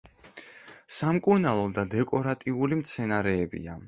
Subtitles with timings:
[0.95, 3.77] სამკურნალო და დეკორატიული მცენარეებია.